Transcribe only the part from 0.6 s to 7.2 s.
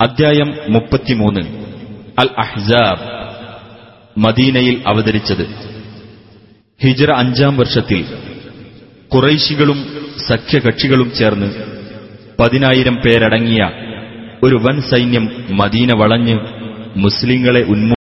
മുപ്പത്തിമൂന്ന്. അൽ അഹ്സാബ് മദീനയിൽ അവതരിച്ചത്. ഹിജറ